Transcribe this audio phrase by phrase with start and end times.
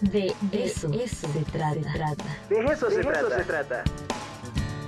[0.00, 2.16] De eso, eso se, trata.
[2.48, 3.36] De eso, se, trata.
[3.36, 3.84] se trata.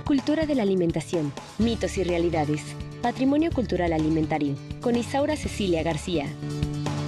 [0.05, 2.61] Cultura de la alimentación, mitos y realidades.
[3.03, 4.55] Patrimonio cultural alimentario.
[4.81, 6.25] Con Isaura Cecilia García.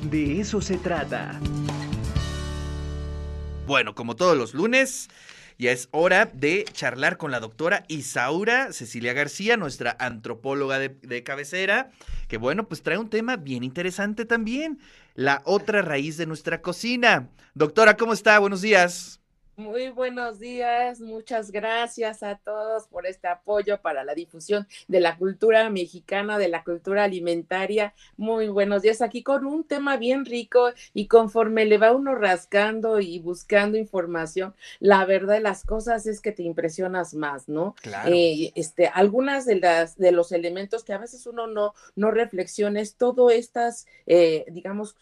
[0.03, 1.39] De eso se trata.
[3.65, 5.09] Bueno, como todos los lunes,
[5.57, 11.23] ya es hora de charlar con la doctora Isaura Cecilia García, nuestra antropóloga de, de,
[11.23, 11.91] cabecera,
[12.27, 14.79] que bueno, pues trae un tema bien interesante también,
[15.13, 17.29] la otra raíz de nuestra cocina.
[17.53, 18.37] Doctora, ¿cómo está?
[18.39, 19.21] Buenos días.
[19.57, 25.17] Muy buenos días, muchas gracias a todos por este apoyo para la difusión de la
[25.17, 27.93] cultura mexicana, de la cultura alimentaria.
[28.17, 32.99] Muy buenos días aquí con un tema bien rico y conforme le va uno rascando
[32.99, 37.75] y buscando información, la verdad de las cosas es que te impresionas más, ¿no?
[37.81, 38.11] Claro.
[38.13, 42.81] Eh, este, algunas de las de los elementos que a veces uno no no reflexiona
[42.81, 44.97] es todo estas, eh, digamos,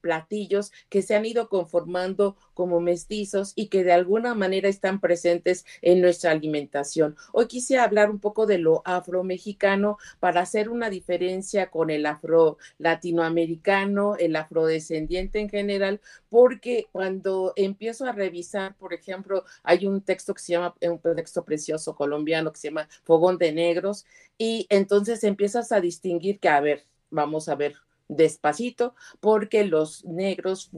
[0.00, 5.64] platillos que se han ido conformando como mestizos y que de alguna manera están presentes
[5.80, 7.16] en nuestra alimentación.
[7.32, 12.58] Hoy quise hablar un poco de lo afromexicano para hacer una diferencia con el afro
[12.78, 20.34] latinoamericano, el afrodescendiente en general, porque cuando empiezo a revisar, por ejemplo, hay un texto
[20.34, 24.04] que se llama, un texto precioso colombiano que se llama Fogón de Negros,
[24.38, 27.76] y entonces empiezas a distinguir que, a ver, vamos a ver
[28.16, 30.70] despacito, porque los negros,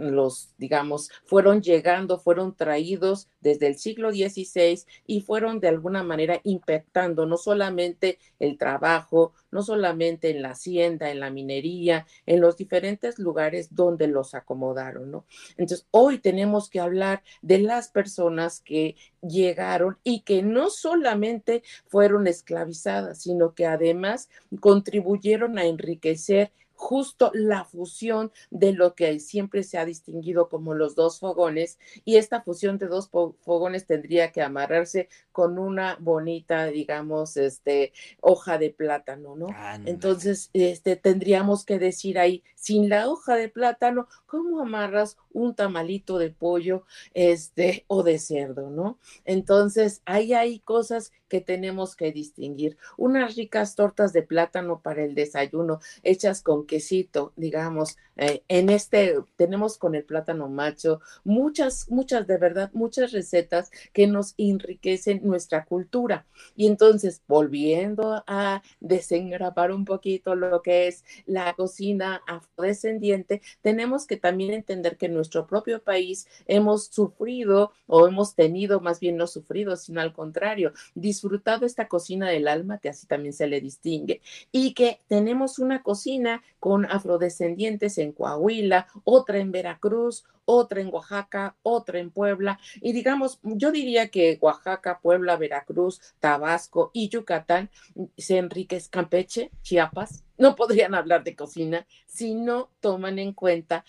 [0.00, 6.40] los, digamos, fueron llegando, fueron traídos desde el siglo XVI y fueron de alguna manera
[6.42, 12.56] impactando no solamente el trabajo, no solamente en la hacienda, en la minería, en los
[12.56, 15.26] diferentes lugares donde los acomodaron, ¿no?
[15.58, 22.26] Entonces, hoy tenemos que hablar de las personas que llegaron y que no solamente fueron
[22.26, 29.76] esclavizadas, sino que además contribuyeron a enriquecer justo la fusión de lo que siempre se
[29.76, 35.08] ha distinguido como los dos fogones y esta fusión de dos fogones tendría que amarrarse
[35.32, 39.48] con una bonita, digamos, este hoja de plátano, ¿no?
[39.86, 46.18] Entonces, este tendríamos que decir ahí, sin la hoja de plátano, ¿cómo amarras un tamalito
[46.18, 48.98] de pollo este o de cerdo, ¿no?
[49.24, 52.76] Entonces, ahí hay cosas que tenemos que distinguir.
[52.96, 59.14] Unas ricas tortas de plátano para el desayuno hechas con quesito, digamos, eh, en este
[59.36, 65.64] tenemos con el plátano macho muchas, muchas, de verdad, muchas recetas que nos enriquecen nuestra
[65.64, 66.26] cultura.
[66.56, 74.16] Y entonces, volviendo a desengrapar un poquito lo que es la cocina afrodescendiente, tenemos que
[74.16, 79.76] también entender que nuestro propio país hemos sufrido o hemos tenido, más bien no sufrido,
[79.76, 84.72] sino al contrario, disfrutado esta cocina del alma, que así también se le distingue, y
[84.72, 92.00] que tenemos una cocina con afrodescendientes en Coahuila, otra en Veracruz, otra en Oaxaca, otra
[92.00, 97.70] en Puebla, y digamos, yo diría que Oaxaca, Puebla, Veracruz, Tabasco y Yucatán
[98.18, 103.84] se enriquez Campeche, Chiapas, no podrían hablar de cocina si no toman en cuenta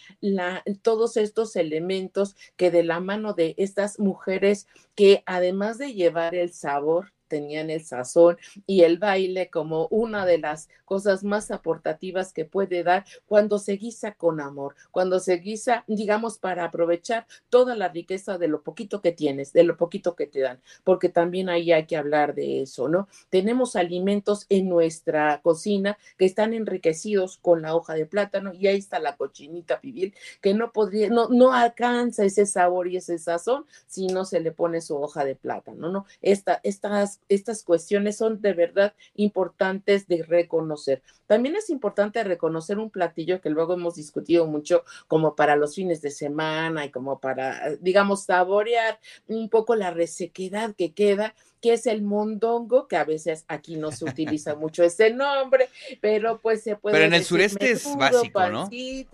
[0.84, 6.54] todos estos elementos que de la mano de estas mujeres que además de llevar el
[6.54, 8.38] sabor, tenían el sazón
[8.68, 13.78] y el baile como una de las cosas más aportativas que puede dar cuando se
[13.78, 19.02] guisa con amor, cuando se guisa, digamos, para aprovechar toda la riqueza de lo poquito
[19.02, 22.64] que tienes, de lo poquito que te dan, porque también ahí hay que hablar de
[22.64, 23.08] eso, ¿no?
[23.30, 28.78] Tenemos alimentos en nuestra cocina que están enriquecidos con la hoja de plátano y ahí
[28.78, 33.66] está la cochinita pibil que no podría, no, no alcanza ese sabor y ese sazón
[33.88, 36.06] si no se le pone su hoja de plátano, ¿no?
[36.22, 41.02] Esta, estas estas cuestiones son de verdad importantes de reconocer.
[41.28, 46.02] También es importante reconocer un platillo que luego hemos discutido mucho como para los fines
[46.02, 51.86] de semana y como para, digamos, saborear un poco la resequedad que queda que es
[51.86, 55.70] el mondongo, que a veces aquí no se utiliza mucho ese nombre,
[56.02, 56.96] pero pues se puede.
[56.96, 58.68] Pero en el sureste es básico, ¿no?
[58.72, 59.08] Y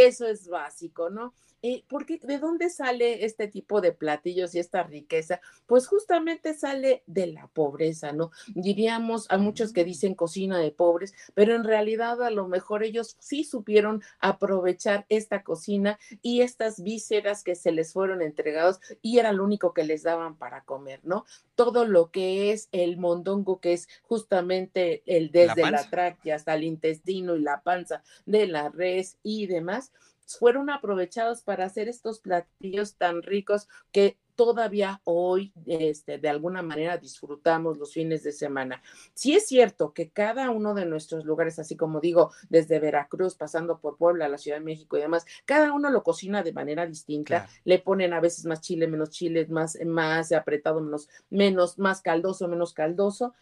[0.00, 1.34] eso es básico, ¿no?
[1.64, 5.40] Eh, porque ¿de dónde sale este tipo de platillos y esta riqueza?
[5.66, 8.32] Pues justamente sale de la pobreza, ¿no?
[8.54, 13.16] Diríamos a muchos que dicen cocina de pobres, pero en realidad a lo mejor ellos
[13.20, 19.32] sí supieron aprovechar esta cocina y estas vísceras que se les fueron entregados y era
[19.32, 21.24] lo único que les daban para comer, ¿no?
[21.54, 26.54] Todo lo que es el mondongo, que es justamente el desde la, la tráquea hasta
[26.54, 29.92] el intestino y la panza de la res y demás
[30.26, 36.96] fueron aprovechados para hacer estos platillos tan ricos que todavía hoy este, de alguna manera
[36.96, 38.82] disfrutamos los fines de semana.
[39.14, 43.78] Sí es cierto que cada uno de nuestros lugares, así como digo, desde Veracruz, pasando
[43.78, 47.48] por Puebla, la Ciudad de México y demás, cada uno lo cocina de manera distinta.
[47.64, 52.48] Le ponen a veces más chile, menos chile, más, más apretado, menos, menos, más caldoso,
[52.48, 53.34] menos caldoso.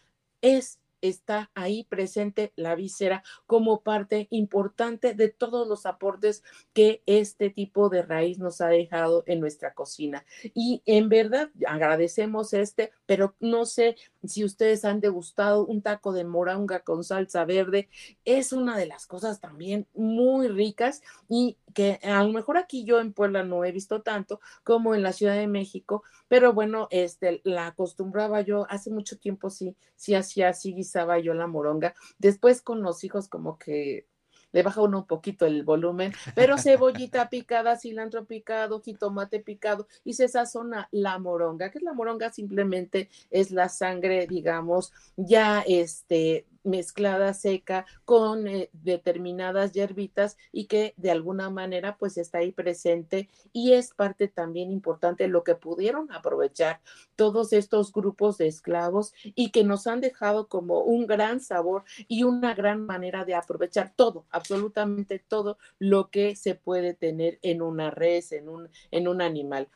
[0.42, 6.43] Es está ahí presente la víscera como parte importante de todos los aportes
[6.73, 10.25] que este tipo de raíz nos ha dejado en nuestra cocina.
[10.55, 16.25] Y en verdad agradecemos este, pero no sé si ustedes han degustado un taco de
[16.25, 17.88] moronga con salsa verde.
[18.25, 23.00] Es una de las cosas también muy ricas y que a lo mejor aquí yo
[23.00, 27.40] en Puebla no he visto tanto como en la Ciudad de México, pero bueno, este,
[27.44, 31.94] la acostumbraba yo hace mucho tiempo, sí, sí hacía así, guisaba yo la moronga.
[32.19, 34.06] Después con los hijos como que
[34.52, 40.14] le baja uno un poquito el volumen, pero cebollita picada, cilantro picado, jitomate picado y
[40.14, 41.70] se sazona la moronga.
[41.70, 42.32] que es la moronga?
[42.32, 50.94] Simplemente es la sangre, digamos, ya este mezclada seca con eh, determinadas hierbitas y que
[50.96, 56.10] de alguna manera pues está ahí presente y es parte también importante lo que pudieron
[56.12, 56.80] aprovechar
[57.16, 62.24] todos estos grupos de esclavos y que nos han dejado como un gran sabor y
[62.24, 67.90] una gran manera de aprovechar todo, absolutamente todo lo que se puede tener en una
[67.90, 69.68] res, en un, en un animal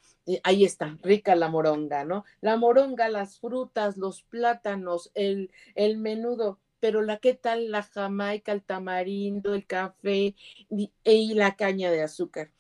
[0.42, 2.24] ahí está, rica la moronga, ¿no?
[2.40, 8.52] La moronga, las frutas, los plátanos, el, el menudo, pero la qué tal la jamaica,
[8.52, 10.34] el tamarindo, el café
[10.70, 12.50] y, y la caña de azúcar.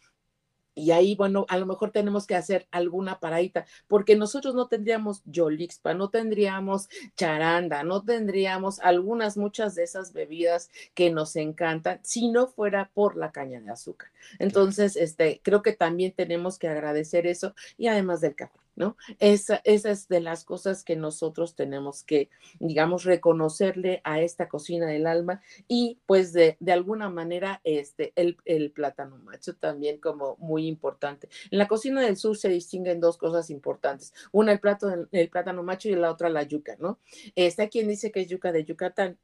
[0.74, 5.22] Y ahí, bueno, a lo mejor tenemos que hacer alguna paradita, porque nosotros no tendríamos
[5.24, 12.28] Yolixpa, no tendríamos charanda, no tendríamos algunas, muchas de esas bebidas que nos encantan si
[12.28, 14.10] no fuera por la caña de azúcar.
[14.38, 18.63] Entonces, este, creo que también tenemos que agradecer eso y además del café.
[18.76, 18.96] ¿No?
[19.18, 24.86] Esa, esa, es de las cosas que nosotros tenemos que, digamos, reconocerle a esta cocina
[24.86, 30.36] del alma y pues de, de alguna manera este, el, el, plátano macho también como
[30.38, 31.28] muy importante.
[31.50, 35.62] En la cocina del sur se distinguen dos cosas importantes, una el, plato, el plátano
[35.62, 36.98] macho y la otra la yuca, ¿no?
[37.34, 39.18] Está quien dice que es yuca de Yucatán,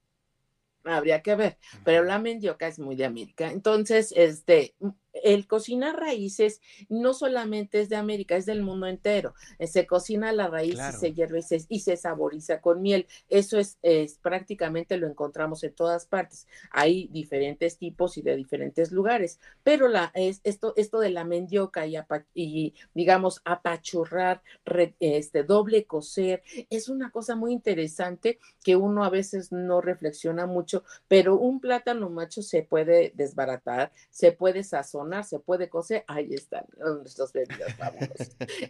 [0.85, 3.50] habría que ver, pero la mendioca es muy de América.
[3.50, 4.75] Entonces, este,
[5.22, 9.34] el cocinar raíces no solamente es de América, es del mundo entero.
[9.58, 13.06] Eh, se cocina la raíz y se hierve y se, saboriza con miel.
[13.28, 16.46] Eso es, es, prácticamente lo encontramos en todas partes.
[16.70, 21.87] Hay diferentes tipos y de diferentes lugares, pero la, es, esto, esto de la mendioca
[21.87, 21.96] y,
[22.34, 24.43] y digamos apachurrar,
[25.00, 30.84] este, doble coser, es una cosa muy interesante que uno a veces no reflexiona mucho,
[31.08, 36.65] pero un plátano macho se puede desbaratar, se puede sazonar se puede coser, ahí están
[36.79, 37.75] nuestros bebidas,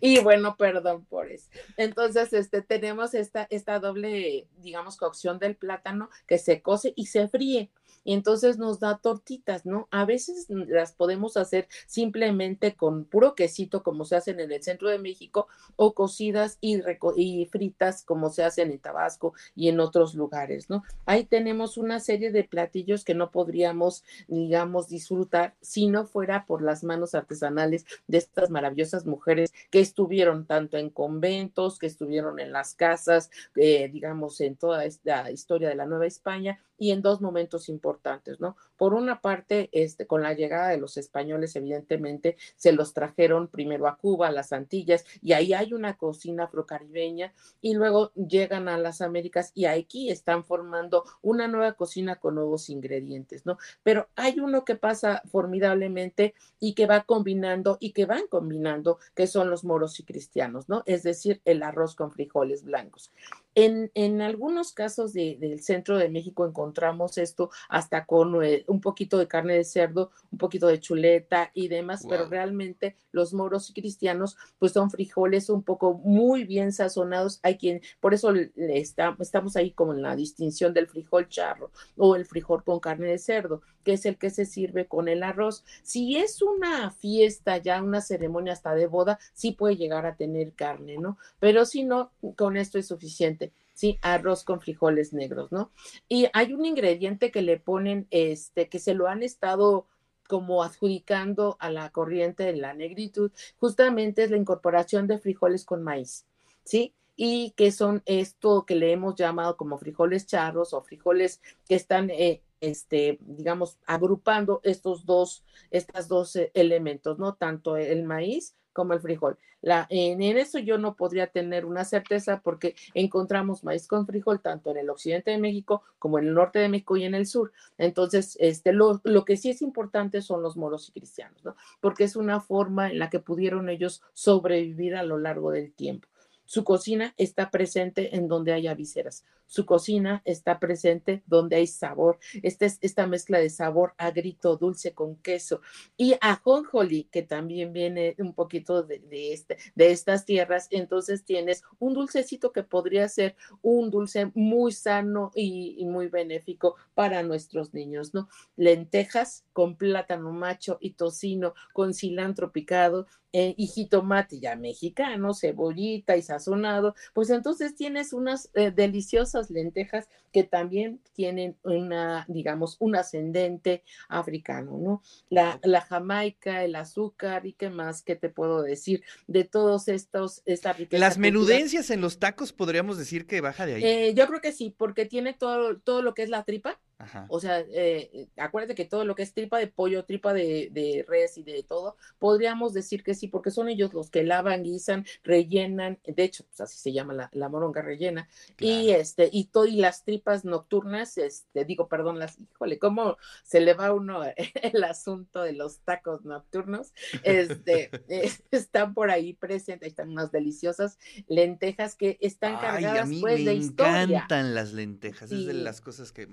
[0.00, 1.48] y bueno, perdón por eso.
[1.76, 7.28] Entonces, este, tenemos esta, esta doble, digamos, cocción del plátano que se cose y se
[7.28, 7.70] fríe
[8.04, 9.88] y entonces nos da tortitas, ¿no?
[9.90, 14.88] A veces las podemos hacer simplemente con puro quesito, como se hacen en el centro
[14.88, 16.80] de México, o cocidas y,
[17.16, 20.82] y fritas, como se hacen en Tabasco y en otros lugares, ¿no?
[21.04, 26.62] Ahí tenemos una serie de platillos que no podríamos, digamos, disfrutar si no fuera por
[26.62, 32.52] las manos artesanales de estas maravillosas mujeres que estuvieron tanto en conventos, que estuvieron en
[32.52, 37.20] las casas, eh, digamos, en toda esta historia de la Nueva España y en dos
[37.20, 38.56] momentos importantes, ¿no?
[38.80, 43.86] Por una parte, este, con la llegada de los españoles, evidentemente, se los trajeron primero
[43.86, 48.78] a Cuba, a las Antillas, y ahí hay una cocina afrocaribeña, y luego llegan a
[48.78, 53.58] las Américas y aquí están formando una nueva cocina con nuevos ingredientes, ¿no?
[53.82, 59.26] Pero hay uno que pasa formidablemente y que va combinando y que van combinando, que
[59.26, 60.84] son los moros y cristianos, ¿no?
[60.86, 63.12] Es decir, el arroz con frijoles blancos.
[63.54, 69.18] En, en algunos casos del centro de México encontramos esto hasta con eh, un poquito
[69.18, 73.72] de carne de cerdo, un poquito de chuleta y demás, pero realmente los moros y
[73.72, 77.40] cristianos pues son frijoles un poco muy bien sazonados.
[77.42, 81.70] Hay quien, por eso le está, estamos ahí como en la distinción del frijol charro
[81.96, 85.22] o el frijol con carne de cerdo, que es el que se sirve con el
[85.22, 85.64] arroz.
[85.82, 90.52] Si es una fiesta, ya una ceremonia hasta de boda, sí puede llegar a tener
[90.52, 91.18] carne, ¿no?
[91.38, 93.39] Pero si no, con esto es suficiente.
[93.80, 93.98] ¿Sí?
[94.02, 95.72] Arroz con frijoles negros, ¿no?
[96.06, 99.86] Y hay un ingrediente que le ponen, este, que se lo han estado
[100.28, 105.82] como adjudicando a la corriente de la negritud, justamente es la incorporación de frijoles con
[105.82, 106.26] maíz,
[106.62, 106.94] ¿sí?
[107.16, 112.10] Y que son esto que le hemos llamado como frijoles charros o frijoles que están
[112.10, 117.34] eh, este, digamos, agrupando estos dos, estas dos eh, elementos, ¿no?
[117.34, 119.38] Tanto el maíz como el frijol.
[119.62, 124.70] La, en, eso yo no podría tener una certeza porque encontramos maíz con frijol tanto
[124.70, 127.52] en el occidente de México como en el norte de México y en el sur.
[127.76, 131.56] Entonces, este, lo, lo que sí es importante son los moros y cristianos, ¿no?
[131.80, 136.08] Porque es una forma en la que pudieron ellos sobrevivir a lo largo del tiempo.
[136.50, 139.24] Su cocina está presente en donde haya vísceras.
[139.46, 142.18] Su cocina está presente donde hay sabor.
[142.42, 145.60] Esta es esta mezcla de sabor agrito, dulce con queso.
[145.96, 149.00] Y ajonjoli, que también viene un poquito de,
[149.32, 150.66] este, de estas tierras.
[150.72, 157.22] Entonces tienes un dulcecito que podría ser un dulce muy sano y, muy benéfico para
[157.22, 158.28] nuestros niños, ¿no?
[158.56, 166.16] Lentejas con plátano macho y tocino, con cilantro picado eh, y jitomate ya mexicano, cebollita
[166.16, 172.96] y sazonado, pues entonces tienes unas eh, deliciosas lentejas que también tienen una, digamos, un
[172.96, 175.02] ascendente africano, ¿no?
[175.28, 179.02] La, la jamaica, el azúcar y qué más, ¿qué te puedo decir?
[179.26, 181.00] De todos estos, esta riqueza.
[181.00, 183.84] Las menudencias en los tacos podríamos decir que baja de ahí.
[183.84, 186.80] Eh, yo creo que sí, porque tiene todo, todo lo que es la tripa,
[187.28, 191.04] o sea, eh, acuérdate que todo lo que es tripa de pollo, tripa de, de,
[191.08, 195.06] res y de todo, podríamos decir que sí, porque son ellos los que lavan, guisan,
[195.22, 198.28] rellenan, de hecho, pues así se llama la, la moronga rellena,
[198.58, 203.60] y este, y todo, y las tripas nocturnas, este, digo, perdón, las, híjole, cómo se
[203.60, 204.22] le va uno
[204.62, 206.92] el asunto de los tacos nocturnos,
[207.22, 207.90] este,
[208.50, 214.06] están por ahí presentes, están unas deliciosas lentejas que están cargadas pues de historia.
[214.06, 216.28] Me encantan las lentejas, es de las cosas que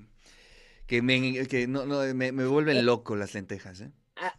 [0.87, 3.81] que me, que no, no, me, me vuelven loco las lentejas.
[3.81, 3.91] ¿eh?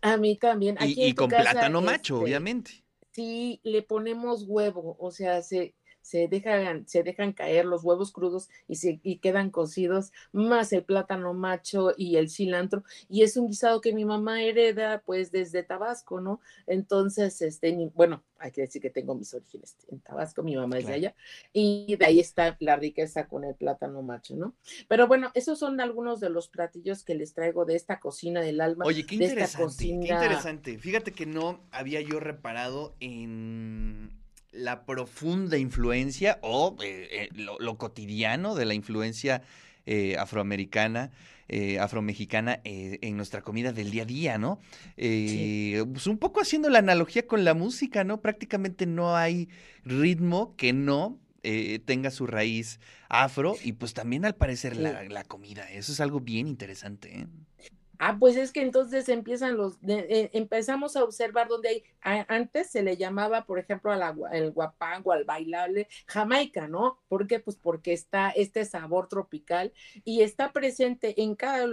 [0.03, 0.77] A, mí también.
[0.81, 2.85] Aquí y, con plátano macho, este, obviamente.
[3.13, 5.75] Sí, le ponemos huevo, o sea, se,
[6.09, 10.83] se dejan, se dejan caer los huevos crudos y, se, y quedan cocidos, más el
[10.83, 15.63] plátano macho y el cilantro, y es un guisado que mi mamá hereda pues desde
[15.63, 16.41] Tabasco, ¿no?
[16.67, 20.87] Entonces, este, bueno, hay que decir que tengo mis orígenes en Tabasco, mi mamá es
[20.87, 21.15] de allá,
[21.53, 24.55] y de ahí está la riqueza con el plátano macho, ¿no?
[24.89, 28.63] Pero bueno, esos son algunos de los platillos que les traigo de esta cocina del
[28.63, 28.87] alma.
[28.87, 30.79] Oye, qué interesante, qué interesante.
[30.79, 34.18] Fíjate que no había yo reparado en
[34.53, 39.43] la profunda influencia o eh, eh, lo, cotidiano de la influencia
[39.87, 41.11] eh, afroamericana,
[41.81, 44.61] afromexicana en nuestra comida del día a día, ¿no?
[44.97, 48.21] Pues un poco haciendo la analogía con la música, ¿no?
[48.21, 49.49] Prácticamente no hay
[49.83, 51.19] ritmo que no
[51.87, 55.71] tenga su raíz afro y pues también al parecer la, la, comida.
[55.71, 57.27] Eso es algo bien interesante.
[57.99, 62.83] Ah, pues es que entonces empiezan los, eh, empezamos a observar donde hay, antes se
[62.83, 67.01] le llamaba, por ejemplo, al el guapango, al bailable, Jamaica, ¿no?
[67.09, 67.41] ¿Por qué?
[67.41, 69.73] Pues porque está este sabor tropical
[70.05, 71.67] y está presente en cada,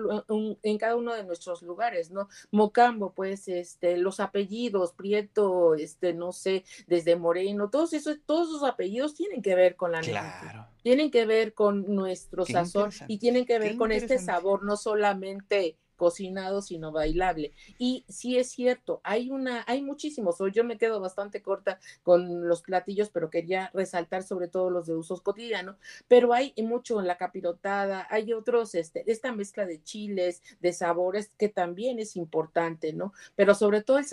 [0.63, 2.27] en cada uno de nuestros lugares, ¿no?
[2.51, 8.63] Mocambo, pues, este, los apellidos, Prieto, este, no sé, desde Moreno, todos esos, todos esos
[8.63, 10.67] apellidos tienen que ver con la claro.
[10.82, 15.77] tienen que ver con nuestro sazón y tienen que ver con este sabor, no solamente
[15.95, 17.53] cocinado, sino bailable.
[17.77, 22.61] Y sí es cierto, hay una, hay muchísimos, yo me quedo bastante corta con los
[22.61, 27.17] platillos, pero quería resaltar sobre todo los de usos cotidianos, pero hay mucho en la
[27.17, 33.13] capirotada, hay otros, este, esta mezcla de chiles, de sabores, que también es importante, ¿no?
[33.35, 34.05] Pero sobre todo el,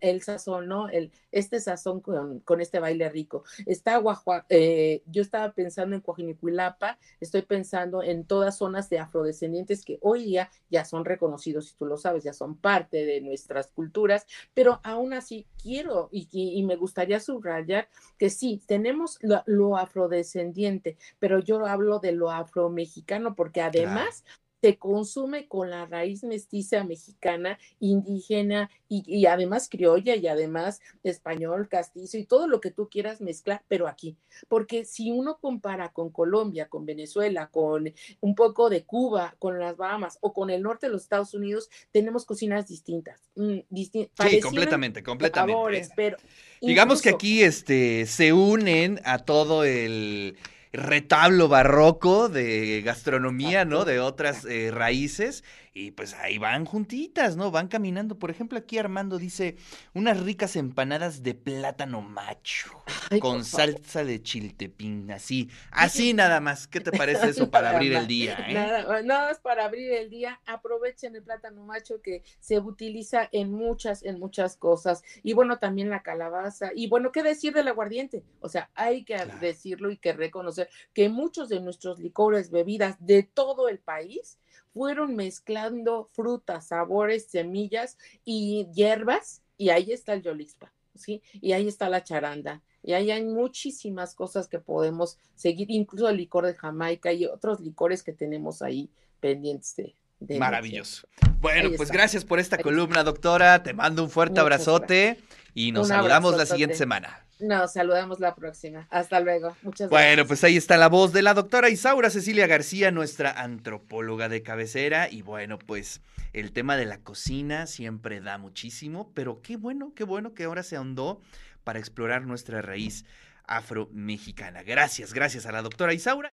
[0.00, 0.88] el sazón, ¿no?
[0.88, 3.44] El, este sazón con, con este baile rico.
[3.66, 9.84] Está Guajua, eh, yo estaba pensando en Coajinicuilapa, estoy pensando en todas zonas de afrodescendientes
[9.84, 13.20] que hoy día ya son reconocidos conocidos, si tú lo sabes, ya son parte de
[13.20, 20.96] nuestras culturas, pero aún así quiero y, me gustaría subrayar que sí, tenemos lo, afrodescendiente,
[21.18, 24.24] pero yo hablo de lo afromexicano porque además
[24.60, 32.18] se consume con la raíz mestiza mexicana, indígena y, además criolla y además español, castizo
[32.18, 34.16] y todo lo que tú quieras mezclar, pero aquí.
[34.48, 39.76] Porque si uno compara con Colombia, con Venezuela, con un poco de Cuba, con las
[39.76, 43.30] Bahamas o con el norte de los Estados Unidos, tenemos cocinas distintas.
[43.36, 44.10] Mm, sí,
[44.42, 45.88] completamente, completamente.
[45.94, 46.16] pero
[46.60, 50.36] Digamos que aquí este, se unen a todo el
[50.72, 53.84] retablo barroco de gastronomía, ¿no?
[53.84, 57.50] De otras eh, raíces y pues ahí van juntitas, ¿no?
[57.50, 58.18] Van caminando.
[58.18, 59.56] Por ejemplo, aquí Armando dice
[59.94, 62.82] unas ricas empanadas de plátano macho
[63.20, 66.66] con salsa de chiltepín, así, así nada más.
[66.66, 68.36] ¿Qué te parece eso para abrir el día?
[68.48, 68.54] Eh?
[68.54, 70.40] Nada, nada más para abrir el día.
[70.46, 75.02] Aprovechen el plátano macho que se utiliza en muchas, en muchas cosas.
[75.22, 76.70] Y bueno, también la calabaza.
[76.74, 78.24] Y bueno, ¿qué decir del aguardiente?
[78.40, 83.22] O sea, hay que decirlo y que reconocer que muchos de nuestros licores, bebidas de
[83.22, 84.38] todo el país,
[84.72, 91.22] fueron mezclando frutas, sabores, semillas y hierbas, y ahí está el Yolispa, ¿sí?
[91.40, 96.16] Y ahí está la charanda, y ahí hay muchísimas cosas que podemos seguir, incluso el
[96.16, 98.88] licor de Jamaica y otros licores que tenemos ahí
[99.20, 99.94] pendientes de.
[100.20, 101.06] de Maravilloso.
[101.40, 103.62] Bueno, pues gracias por esta columna, doctora.
[103.62, 105.18] Te mando un fuerte Muchas abrazote
[105.54, 107.26] y nos Un saludamos la siguiente semana.
[107.40, 108.86] Nos saludamos la próxima.
[108.90, 109.56] Hasta luego.
[109.62, 110.26] Muchas Bueno, gracias.
[110.28, 115.08] pues ahí está la voz de la doctora Isaura Cecilia García, nuestra antropóloga de cabecera.
[115.10, 116.00] Y bueno, pues
[116.32, 120.62] el tema de la cocina siempre da muchísimo, pero qué bueno, qué bueno que ahora
[120.62, 121.20] se ahondó
[121.64, 123.04] para explorar nuestra raíz
[123.46, 124.62] afro-mexicana.
[124.62, 126.28] Gracias, gracias a la doctora Isaura.